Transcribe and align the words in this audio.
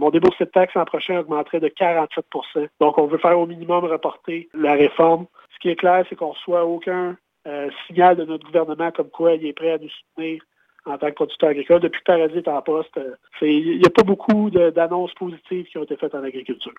Mon 0.00 0.08
déboursé 0.08 0.46
de 0.46 0.50
taxe 0.50 0.72
l'an 0.72 0.86
prochain 0.86 1.18
augmenterait 1.18 1.60
de 1.60 1.68
47 1.68 2.24
%. 2.54 2.68
Donc, 2.80 2.96
on 2.96 3.06
veut 3.06 3.18
faire 3.18 3.38
au 3.38 3.44
minimum 3.44 3.84
reporter 3.84 4.48
la 4.54 4.72
réforme. 4.72 5.26
Ce 5.52 5.58
qui 5.58 5.68
est 5.68 5.76
clair, 5.76 6.06
c'est 6.08 6.16
qu'on 6.16 6.28
ne 6.28 6.32
reçoit 6.32 6.64
aucun 6.64 7.18
euh, 7.46 7.68
signal 7.86 8.16
de 8.16 8.24
notre 8.24 8.46
gouvernement 8.46 8.90
comme 8.92 9.10
quoi 9.10 9.34
il 9.34 9.44
est 9.44 9.52
prêt 9.52 9.72
à 9.72 9.78
nous 9.78 9.90
soutenir 9.90 10.42
en 10.86 10.96
tant 10.96 11.08
que 11.08 11.16
producteur 11.16 11.50
agricole. 11.50 11.80
Depuis 11.80 12.00
que 12.00 12.04
Paradis 12.04 12.38
est 12.38 12.48
en 12.48 12.62
poste, 12.62 12.96
euh, 12.96 13.14
il 13.42 13.78
n'y 13.78 13.84
a 13.84 13.90
pas 13.90 14.02
beaucoup 14.02 14.48
d'annonces 14.48 15.12
positives 15.12 15.66
qui 15.66 15.76
ont 15.76 15.82
été 15.82 15.96
faites 15.96 16.14
en 16.14 16.24
agriculture. 16.24 16.68